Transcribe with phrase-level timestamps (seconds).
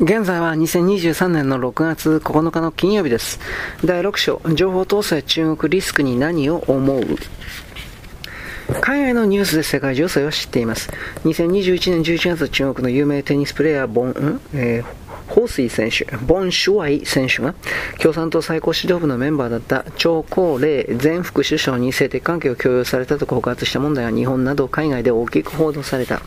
[0.00, 3.40] 現在は2023年の6月9日の金曜日です。
[3.84, 7.02] 第6章、情報統制中国リスクに何を思う？
[8.80, 10.88] 海外のニュースで世界情勢を知っています。
[11.24, 17.54] 2021年11月、中国の有名テニスプレーヤー、ボン、えー彭帥選手、ボン・シュワイ選手が
[18.00, 26.20] 共産党最高指導部のメンバーだった張高麗前副首相に性的関係を強要されたと告発した問題は日本など海外で大きく報道された。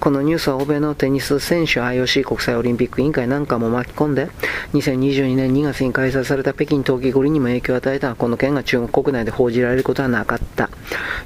[0.00, 4.28] このニュースは欧米のテニス選手 IOC 国際オリンピック委員会なんかも巻き込んで、
[4.74, 10.70] 2022年2月に開催された北京冬季五輪にも影響を与えたこの件が中国国内で報じられることはなかった。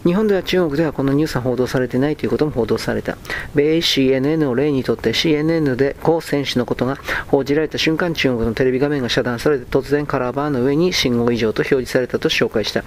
[0.05, 3.17] 日本では中国ではこのニュースは報道されてないということも報道された。
[3.55, 6.99] 米 CNN を例にとって CNN で高選手のことが
[7.29, 12.85] 報じられた瞬間中国のテレビ画面が遮断されて突然カラーバーの上に信号異常と表示されたと紹介した。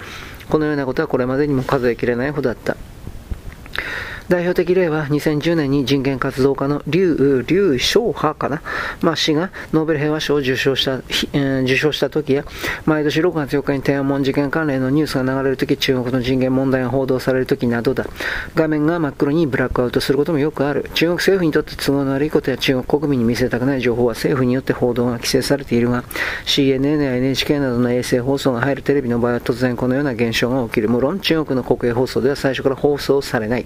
[0.50, 2.78] このようなことはこれまでにも数えきれないほどだった。
[4.28, 8.62] 代表的例は2010年に人権活動家の劉、劉昌波かな、
[9.02, 12.44] まあ、氏がノーベル平和賞を受賞した、えー、受賞した時や、
[12.86, 18.08] 毎年6月4日に天安門事件関連のニュースが流れる時、中国の人権問題が報道される時などだ。
[18.56, 20.90] 画面が真っ黒にブラックアウトすることもよくある。
[20.96, 26.04] 中国政府にとって都合の悪いことや中国国民に見せたくない情報は政府によって報道が規制されているが、
[26.46, 30.90] CNN や NHK などの衛星放送が入るテレビの場合は突然このような現象が起きる。
[30.90, 33.66] 無論中国の国営放送では最初から放送されない。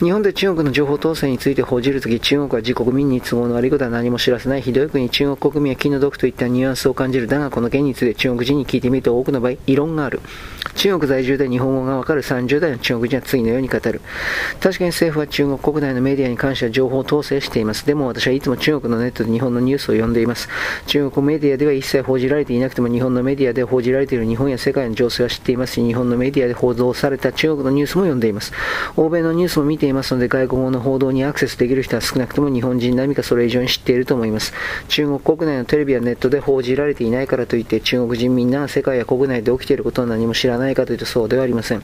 [0.00, 7.26] 日本で中国の情報統制について報じるとき、中国は自国民に都合の悪いことは何も知らせない、ひどい国、中国国民は気の毒といったニュアンスを感じる。
[7.26, 10.20] だが、この件について中国人に聞いてみると多くの場合、異論がある。
[10.74, 14.00] 中国在住で日本語がわかる30代の中国人は次のように語る。
[14.60, 17.84] 確かに政府は中国国内のメディアに関しては情報統制しています。
[17.84, 20.48] でも私はいつも中国のネットで日本のニュースを読んでいます。
[20.86, 28.52] 中国メディアでは一切報じられていなくても日本のメディアで報じられている日本や世界の情勢は知っていますし、日本のメディアで報道された中国のニュースも読んでいます。
[28.96, 34.52] 欧米のニュースも見ていますので、外国語の報道にアクセスできる人は少なくとも日本人並みかそれ以上に知っていると思います。
[34.88, 41.82] 中国国内のテレビやネットで報じられていないからといって中国人民が世界や国内で起きていることを何も知らないかというとそうではありません。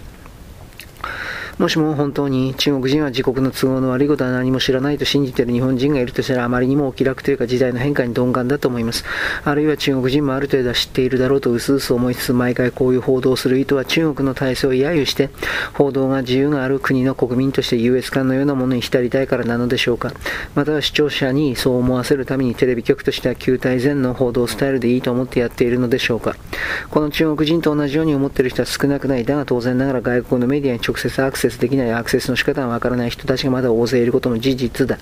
[1.59, 9.05] もしも本当に中国人は自国の都合の悪いことは何も知らないと信じている日本人がいるとしたらあまりにもお気楽というか時代の変化に鈍感だと思います。
[9.45, 15.31] あるいは中国人もある程度は知っているだろうと薄々思いつつ毎回こういう報道をする意図は中国の体制を揶揄して
[15.75, 20.13] 報道が自由がある国の国民として優越感のようなものに浸りたいからなのでしょうか。
[20.55, 26.35] または視聴者にそう思わせるためにテレビ局としては旧体前の報道スタイルでいいと思ってやっているのでしょうか。
[26.91, 29.25] この中国人と同じように思っている人は少なくない。
[29.25, 34.99] だが当然ながら外国のメディアに直接アクセスセスできないアクセスの仕方がわからない人たちがまだ大勢いることも事実だ。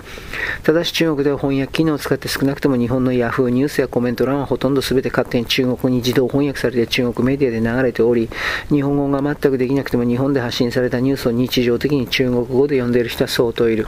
[0.62, 8.28] ただし中国では翻訳機能を使って少なくとも日本の Yahoo ニュースやコメント欄はほとんど全て勝手に中国に自動翻訳されて中国メディアで流れており、
[8.68, 13.86] 日本語が全くできなくても日本で発信されたニュースを日常的に中国語で読んでいる人は相当いる。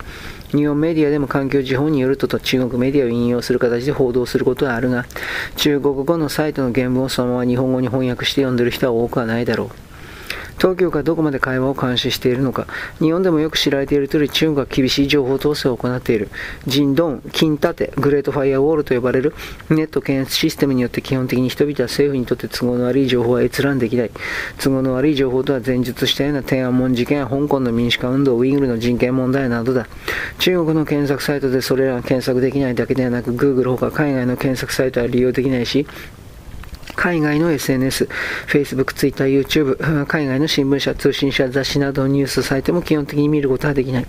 [0.50, 5.04] 日本メディアでも環境時報によるとと中国メディアを引用する形で報道することはあるが、
[5.56, 9.93] 中国語のサイトの原文をそのまま日本語に翻訳して読んでいる人は多くはないだろう。
[10.58, 12.66] 当局がどこまで会話を監視しているのか、
[13.00, 16.28] 日本でもよく知られている通り中国は厳しい情報統制を行っている。
[16.66, 19.34] ジンドン、金盾、グレートファイアウォールと呼ばれる
[19.70, 24.10] ネット検閲システムによって基本的に人々は政府にとって都合の悪い情報は閲覧できない。
[24.58, 29.86] 都合の悪い情報とは前述したような天安門事件や香港の民主化運動、ウイグルの人権問題などだ。
[30.38, 35.86] 中国の検索サイトでそれらが検索できないだけではなく、Google ほか海外の検索サイトは利用できないし、
[37.04, 38.08] 海外の SNS、
[38.46, 44.06] Facebook、Twitter、YouTube、海外の新聞社、通信社、雑誌などのニュースサイトも基本的に見ることはできない。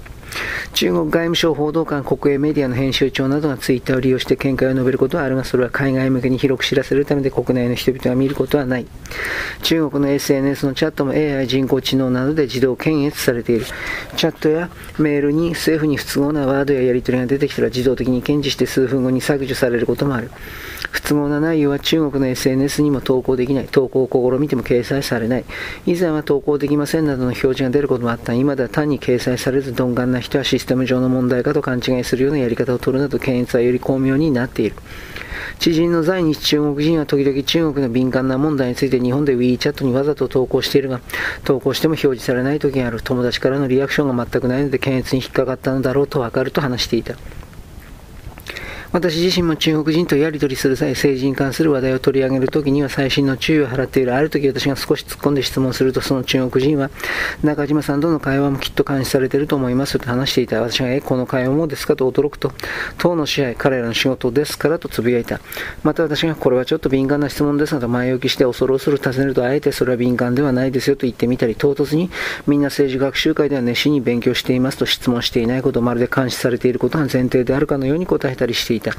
[0.74, 8.86] 中国外務省報道官、国営メディアの編集長などがツイッターを利用して見解を述べることはあるが、それは海外向けに広く知らせるためで国内の人々が見ることはない。
[9.64, 13.66] 中国の SNS のチャットも AI 人工知能などで自動検閲されている。
[14.18, 14.70] チャットや
[15.00, 20.32] メールに政府に不都合なワードややり取りが出てきたら自動的に検知して数分後に削除されることもある。
[20.92, 23.68] 不都合な内容は中国の SNS にも投稿できない。
[23.68, 25.46] 投稿を試みても掲載されない。
[25.86, 28.34] 以前は投稿できませんなどの表示が出ることもあった。
[28.34, 34.76] 今では単に掲載されず鈍感な人はシステム上の問題かと勘違いするようなやり方を取るなど検閲はより巧妙になっている。
[35.60, 41.00] 知人の在日中国人は時々中国の敏感な問題について日本で WeChat にわざと投稿しているが、
[41.44, 43.02] 投稿しても表示されない時がある。
[43.02, 47.16] 友達からのリアクションが全くないので検閲に引っかかったのだろうとわかると話していた。
[48.96, 54.16] 私自身も中国人とやり取りする際、政治に関する話題を取り上げるときには細心の注意を払っている。
[54.16, 56.90] ある時私が少し突っ込んで質問すると、その中国人は、
[57.44, 60.62] 中島さんとの会話もきっと監視されていると思いますと話していた。
[60.62, 62.54] 私が、え、この会話もですかと驚くと、
[62.98, 65.42] 党の支配、彼らの仕事ですからと呟いた。
[65.84, 72.10] また私が、これはちょっと敏感な質問ですなど前置きして恐る恐る尋ねると、あえてそれは敏感ではないですよと言ってみたり、唐突に、
[72.48, 78.85] みんな政治学習会では熱心に勉強していますと質問していないこと、まるで監視されていることが前提であるかのように答えたりしていた。
[78.86, 78.96] た。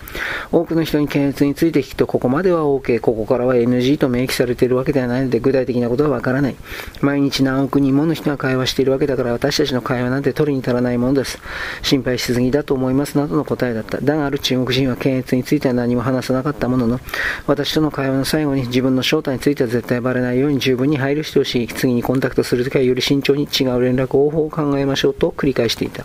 [0.50, 6.56] 多くの人に検閲について聞くと、ここまでは OK、ここからは NG と明記されているわけではないので、具体的なことはわからない。
[7.00, 11.38] 毎日何億人もの人が会話しているわけだから、私たちの会話なんて取りに足らないものです。
[11.82, 13.98] 心配しすぎだと思いますなどの答えだった。
[14.00, 17.00] だがある中国人は検閲については何も話さなかったものの、
[17.46, 21.68] 私との会話の最後に自分の正体については絶対バレないように十分に配慮してほしい。
[21.68, 26.04] 次にコンタクトするときはより慎重に違う連絡方法を考えましょうと繰り返していた。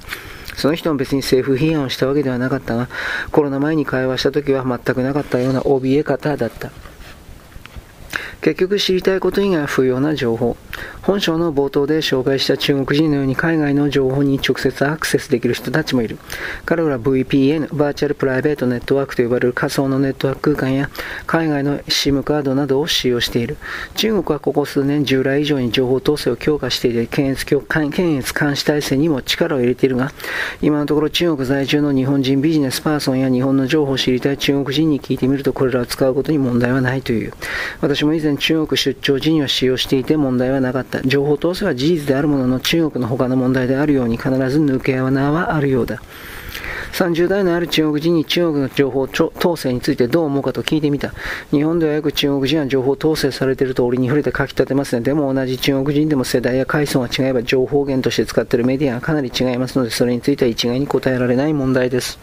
[0.56, 2.90] その人も別に政府批判をしたわけではなかったが、
[3.32, 6.72] コロナ前に会話した時は全くなかったような怯え方だった。
[8.42, 10.58] 結局知りたいこと以外は不要な情報。
[11.02, 16.18] 本書の冒頭で紹介した中国人のように海外の情報に直接アクセスできる人たちもいる。
[16.66, 20.90] 彼らは VPN、バーチャルプライベートネットワークと呼ばれる仮想のネットワーク空間や
[21.26, 23.58] 海外の SIM カードなどを使用している。
[23.96, 30.12] 中国はここ数年従来以上に情報統制を強化していて検閲検閲監視体制にも力を入れているが、
[30.62, 37.34] 今のところ中国在住の日本人ビジネスパーソンや日本の情報を知りたい中国人に聞いてみるとこれらを使うことに問題はないという。
[37.82, 41.02] 私も以前中国出張時には使用していて問題はなかった。
[41.02, 46.02] 情報統制は事実であるものの中国の他の問題であるように必ず抜け穴はあるようだ。
[46.94, 51.14] 30代のある中国人に中国の情報統制についてどう思うかと聞いてみた。
[51.52, 55.02] 日本ではよく中国人は情報統制されていると折に触れて書き立てますね。
[55.02, 62.20] でも同じ中国人でも世代や階層が違えば情報源として使っているメディアがかなり違いますので、それについては一概に答えられない問題です。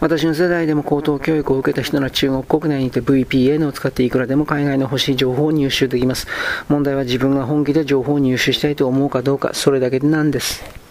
[0.00, 6.26] 私の世代でも高等教育を受けた人なら中国国内にて VPN を使っていくらでも海外の欲しい情報を入手できます。
[6.68, 10.83] 問題は自分が本気で情報を入手したいと思うかどうか、それだけなんです。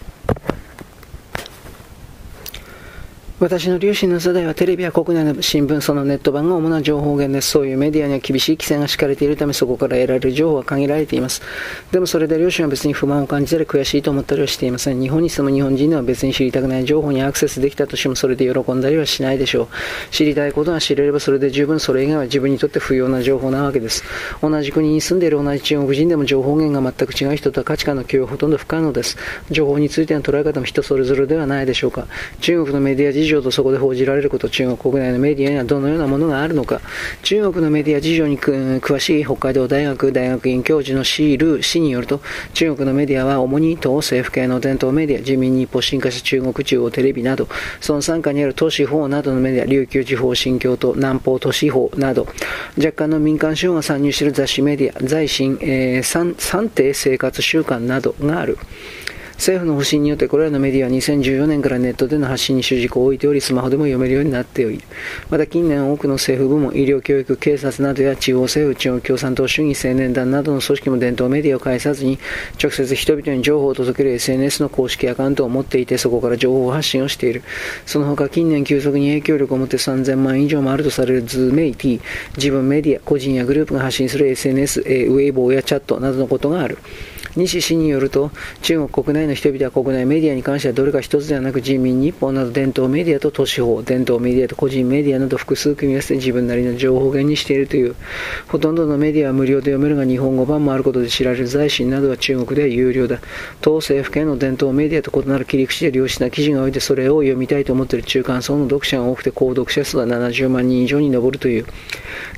[3.44, 7.50] 私の両親の世代はテレビや国内の新聞、そのネット版が主な情報源です。
[7.50, 11.42] そういうメディアには厳しい規制が敷かれているため、そこから得られる情報は限られています。
[11.92, 14.98] でもそれで両親は別に不満を感じたり悔しいと思ったりはしていません。
[14.98, 19.68] 日本に住む日本人では別に知りたくない情報にアクセスできたとしても、それで喜んだりはしないでしょう。
[20.10, 24.04] 知りたいことが知れればそれで十分、それ以外は自分にとって不要な情報なわけです。
[24.40, 29.18] 同じ国に住んでいる同じ中国人でも情報源が全く違う人とは価値観の共有はほとんど不可能です。
[29.50, 32.06] 情報についての捉え方も人それぞれではないでしょうか。
[32.40, 36.80] 中国のメディア事情とそこで報じられること中国国内のメディアにはどのようなものがあるのか。
[37.22, 42.20] 中国のメディア事情に詳しい北海道大学大学院教授のシール氏によると
[42.52, 47.48] 中国のメディアは主に党政府系の伝統メディア自民日報新華社中国中央テレビなど
[47.80, 52.26] その傘下にある都市法などのメディア琉球地方新京都南方都市法など
[52.76, 58.58] 若干の民間資本が参入している雑誌メディア財新、えー、三定生活習慣などがある。
[59.36, 64.82] 政府の方針によってこれらのメディアは2014年からネットでの発信に主軸を置いており、スマホでも読めるようになっており、
[65.30, 72.18] また近年多くの政府部門、医療教育、警察などや地方政府、地方共産党主義青年団などの組織も伝統メディアを介さずに、
[72.62, 77.42] 直接人々に情報を届ける SNS の公式アカウントを持っていて、そこから情報発信をしている。
[77.86, 82.00] その他近年急速に影響力を持って3000万以上もあるとされるズメイティ、
[82.36, 86.78] 自分メディア、個人やグループが発信する SNS、ウェイボーやチャットなどのことがある。
[87.36, 88.30] 西氏によると、
[88.62, 97.94] 中国国内の人々は国内メディアに関してはどれか一つではなく人民日報など伝統メディアと都市法、伝統メディアと個人メディアなど複数組み合わせて自分なりの情報源にしているという。
[98.48, 103.20] ほとんどのメディアは無料で読めるが日本語版もあることで知られる財新などは中国では有料だ。
[103.60, 111.66] 当政府系の伝統メディアと異なる切り口で良質な記事が多いてそれを読みたいと思っている中間層の読者が多くて購読者数は70万人以上に上るという。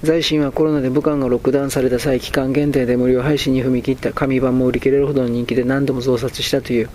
[0.03, 6.89] 財新はコロナで武漢がロックダウンされた際、期間限定で無料配信に踏み切った紙版も売り切るほどの人気で何度も増刷したという。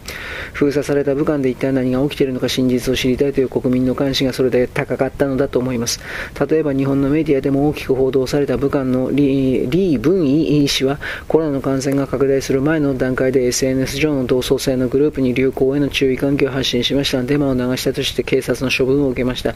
[0.53, 5.99] 封鎖された武漢で一体何が起きているのか真実を知りたいという国民の関心がそれで高かったのだと思います。
[6.49, 17.23] 例えば日本のメディアでも大きく報道された武漢の李李文偉氏はコロナの感染が拡大する前の段階で SNS 上の同窓生のグループに流行への注意喚起を発信しました。
[17.23, 19.55] デマを流したとして警察の処分を受けました。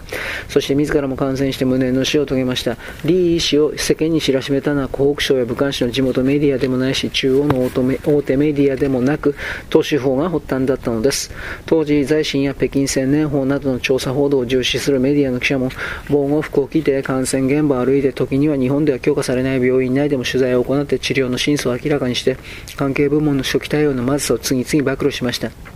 [0.50, 2.77] そして自らも感染して無念の死を遂げました。
[3.01, 9.36] 李医師を世間に知らしめたのは湖北省や武漢市の地元メディアでもないし中央の大手メディアでもなく
[9.70, 11.32] 投資法が発端だったのです。
[11.65, 15.70] 当時、財新や北京青年法などの調査報道を重視するメディアの記者も、
[16.10, 22.38] 防護服を着て感染現場を歩いて、時には日本では許可されない病院内でも取材を行って治療の真相を明らかにして、
[22.75, 25.75] 関係部門の初期対応のまずさを次々暴露しました。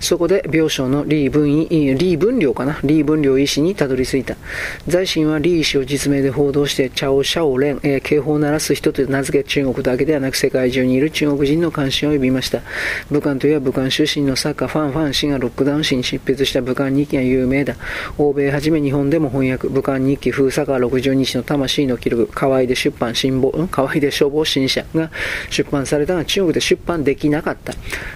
[0.00, 4.36] そこで病床の李文、李文良かな李文良医師にたどり着いた。
[4.86, 12.60] 在新は李医師を実名で報道して、チャオ・シャオレン、えー、警報を鳴らす人と名付け中国だけではなく世界中にいる中国人の関心を呼びました。
[13.10, 17.76] 武漢といえば武漢出身の作家ファン・ファン氏がロックダウン誌に執筆した武漢日記が有名だ。
[18.18, 25.10] 欧米はじめ日本でも翻訳、武漢日記封鎖か60日の魂の記録、河合で出版、辛抱、河合で消防新社が
[25.50, 27.74] 出版されたが中国で出版できなかった。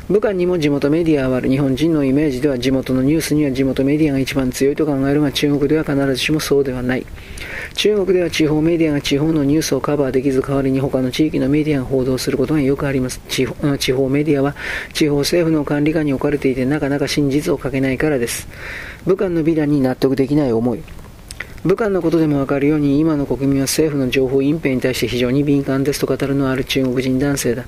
[0.09, 1.49] 武漢にも地元メディアはある。
[1.57, 7.07] 日本人のイメージでは地元のニュースには地元メディアが一番強いと考えるが中国では必ずしもそうではない。
[7.73, 13.23] 中国では地方メディアが地方のニュースをカバーできず代わりに他の地域のメディアが報道することがよくあります。
[13.31, 13.55] 地方
[14.11, 14.55] メディアは
[14.93, 18.47] 地方政府の管理下に置かれていてなかなか真実を書けないからです。
[19.07, 20.83] 武漢の美談に納得できない思い。
[21.67, 27.65] 武漢のことでもわかるように今の国民は政府の情報隠蔽に対して非常に敏感ですと語るのはある中国人男性だ。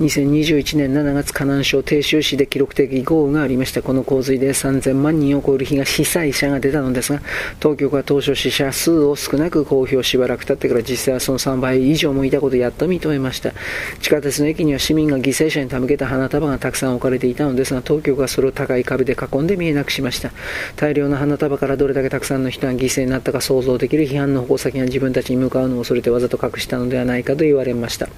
[0.00, 3.82] 2021年7月河南省鄭州市で記録的豪雨がありました。
[3.82, 7.20] この洪水で3000万人を超える被害被災者が出たのですが
[7.60, 13.52] 当局は当初死者数を少なく公表しばらく経ってから実際はその3倍以上もいたことをやっと認めました。
[14.00, 20.30] 地下鉄の駅には市民が犠牲者に手向けた花束がたくさん置かれていたのですが当局はそれを高い壁で囲んで見えなくしました。
[20.76, 28.08] 大量の花束からどれだけたくさんの人が犠牲になったか想像できる批判の矛先が自分たちに向かうのを恐れてわざと隠したのではないかと言われました。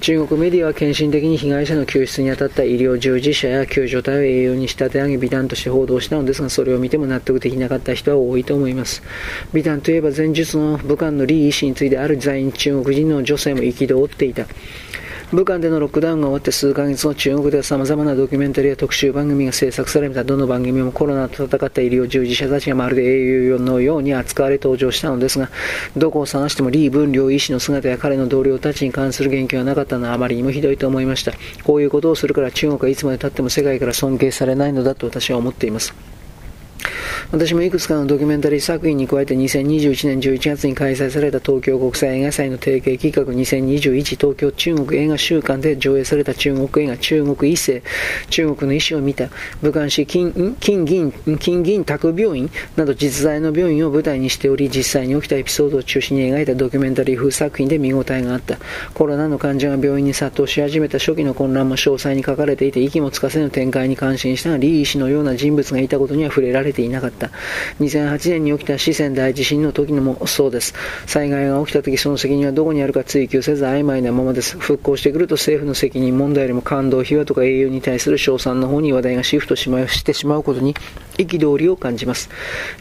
[0.00, 9.02] 中国メディアは献身的に被害者の救出に当たった医療従事者や救助隊を栄養に仕立て上げ美談として報道したのですがそれを見ても納得できなかった人は多いと思います。
[9.52, 14.46] 美談といえば前述の武漢の李医師についてある在日中国人の女性も憤っていた。
[15.32, 25.48] 武漢でのロックダウンが終わって数ヶ月後、中国では様々なドキュメンタリーや特集番組が制作されたどの番組もコロナと戦った医療従事者たちがまるで英雄のように扱われ登場したのですが、
[25.96, 31.32] どこを探しても李文良医師の姿や彼の同僚たちに関する言及はなかったのはあまりにもひどいと思いました。
[31.62, 35.94] こういうことをするから中国はいつまで経っても世界から尊敬されないのだと私は思っています。
[37.32, 47.84] 私もいくつかのドキュメンタリー作品に加えて2021年11月に開催された東京国際映画祭の提携企画2021東京中国映画週間で上映された中国映画中国一世
[48.30, 49.28] 中国の医師を見た
[49.62, 58.58] 武漢市金金銀金銀宅病院など実在の病院を舞台にしており実際に起きたエピソードを中心に描いたドキュメンタリー風作品で見応えがあった
[58.92, 67.19] コロナの患者が病院に殺到し始めた初期の混乱も詳細に書かれていて息もつかせぬ展開に感心したが李医師のような人物がいたことには触れられていなかった。
[67.20, 67.30] た
[67.78, 70.74] 2008年に起きた四川大地震の時のもそうです。
[71.06, 74.58] 災害が起きた時その責任はどこにあるか追及せず曖昧なままです。
[74.58, 80.74] 復興してくると政府の責任問題よりも感動、秘話とか英雄に対する賞賛の方に話題がシフトしてしまうことに
[81.18, 82.30] 憤りを感じます。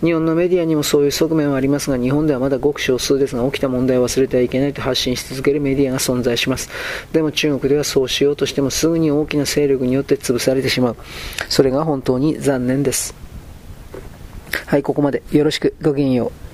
[0.01, 6.69] 日本のメディアにもそういう側面はありますが、日本ではまだごく少数ですが、起きた問題を忘れてはいけないと発信し続けるメディアが存在します。
[7.11, 10.95] でも中国ではそうしようとしてもすぐに大きな勢力によって潰されてしまう。
[11.49, 13.28] それが本当に残念です。
[14.65, 15.75] はい、ここまでよろしく。
[15.81, 16.48] ごきげんよう。